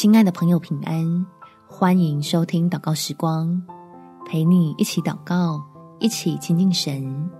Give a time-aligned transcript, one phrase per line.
[0.00, 1.26] 亲爱的朋友，平安！
[1.68, 3.62] 欢迎收听祷告时光，
[4.24, 5.62] 陪你一起祷告，
[5.98, 7.30] 一起亲近神。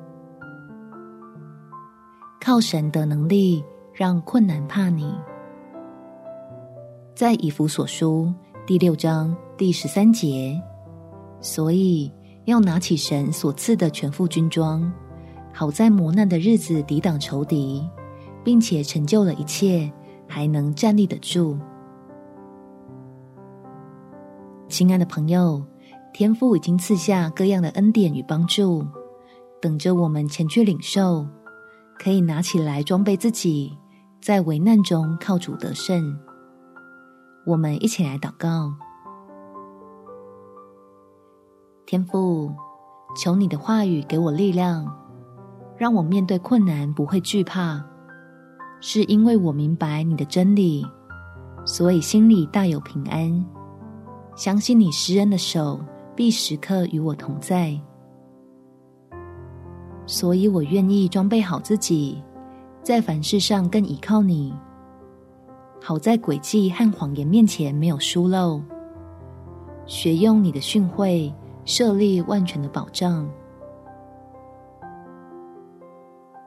[2.38, 5.10] 靠神的能力，让困难怕你。
[7.14, 8.30] 在以弗所书
[8.66, 10.54] 第六章第十三节，
[11.40, 12.12] 所以
[12.44, 14.92] 要拿起神所赐的全副军装，
[15.50, 17.82] 好在磨难的日子抵挡仇敌，
[18.44, 19.90] 并且成就了一切，
[20.28, 21.58] 还能站立得住。
[24.80, 25.62] 亲爱的朋友，
[26.10, 28.82] 天父已经赐下各样的恩典与帮助，
[29.60, 31.26] 等着我们前去领受，
[31.98, 33.76] 可以拿起来装备自己，
[34.22, 36.18] 在危难中靠主得胜。
[37.44, 38.72] 我们一起来祷告：
[41.84, 42.50] 天父，
[43.14, 44.90] 求你的话语给我力量，
[45.76, 47.84] 让我面对困难不会惧怕，
[48.80, 50.86] 是因为我明白你的真理，
[51.66, 53.59] 所以心里大有平安。
[54.40, 55.78] 相信你施恩的手
[56.16, 57.78] 必时刻与我同在，
[60.06, 62.24] 所以我愿意装备好自己，
[62.82, 64.54] 在凡事上更倚靠你，
[65.78, 68.62] 好在诡计和谎言面前没有疏漏，
[69.84, 71.30] 学用你的训诲
[71.66, 73.28] 设立万全的保障，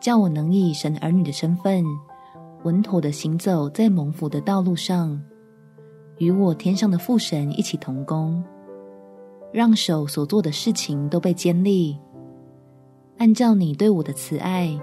[0.01, 1.85] 叫我能以神儿女的身份，
[2.63, 5.21] 稳妥的行走在蒙福的道路上。
[6.17, 8.43] 与我天上的父神一起同工，
[9.51, 11.97] 让手所做的事情都被坚立，
[13.17, 14.79] 按照你对我的慈爱，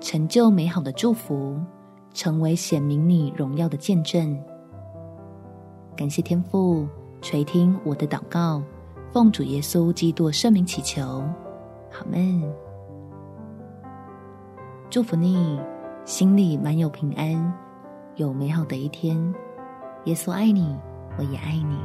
[0.00, 1.58] 成就美好的祝福，
[2.12, 4.38] 成为显明你荣耀的见证。
[5.96, 6.86] 感谢天父
[7.22, 8.62] 垂听我的祷告，
[9.12, 11.02] 奉主耶稣基督圣名祈求，
[11.92, 12.42] 阿们。
[14.90, 15.58] 祝福你，
[16.04, 17.52] 心里满有平安，
[18.16, 19.34] 有美好的一天。
[20.04, 20.76] 耶稣爱你，
[21.16, 21.78] 我也爱你。